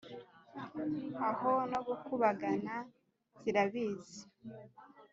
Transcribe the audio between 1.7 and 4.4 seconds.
no gukubagana zirabizi!